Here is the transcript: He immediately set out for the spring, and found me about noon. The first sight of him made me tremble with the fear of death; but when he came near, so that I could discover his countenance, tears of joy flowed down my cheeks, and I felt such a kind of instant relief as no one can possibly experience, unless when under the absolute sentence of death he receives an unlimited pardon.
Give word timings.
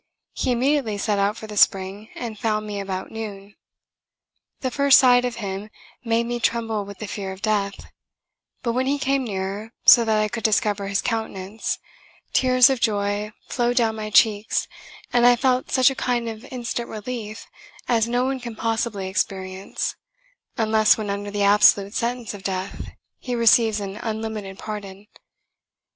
He 0.33 0.51
immediately 0.51 0.97
set 0.97 1.19
out 1.19 1.37
for 1.37 1.45
the 1.45 1.55
spring, 1.55 2.09
and 2.15 2.39
found 2.39 2.65
me 2.65 2.79
about 2.79 3.11
noon. 3.11 3.53
The 4.61 4.71
first 4.71 4.97
sight 4.97 5.25
of 5.25 5.35
him 5.35 5.69
made 6.03 6.25
me 6.25 6.39
tremble 6.39 6.85
with 6.85 6.97
the 6.97 7.05
fear 7.05 7.31
of 7.31 7.43
death; 7.43 7.85
but 8.63 8.71
when 8.73 8.87
he 8.87 8.97
came 8.97 9.23
near, 9.23 9.73
so 9.85 10.03
that 10.03 10.17
I 10.19 10.27
could 10.27 10.41
discover 10.43 10.87
his 10.87 11.03
countenance, 11.03 11.77
tears 12.33 12.67
of 12.67 12.79
joy 12.81 13.31
flowed 13.47 13.75
down 13.77 13.95
my 13.95 14.09
cheeks, 14.09 14.67
and 15.13 15.23
I 15.23 15.35
felt 15.35 15.69
such 15.69 15.91
a 15.91 15.95
kind 16.01 16.27
of 16.27 16.45
instant 16.51 16.89
relief 16.89 17.45
as 17.87 18.07
no 18.09 18.25
one 18.25 18.39
can 18.39 18.55
possibly 18.55 19.07
experience, 19.07 19.95
unless 20.57 20.97
when 20.97 21.11
under 21.11 21.29
the 21.29 21.43
absolute 21.43 21.93
sentence 21.93 22.33
of 22.33 22.41
death 22.41 22.89
he 23.19 23.35
receives 23.35 23.79
an 23.79 23.97
unlimited 23.97 24.57
pardon. 24.57 25.05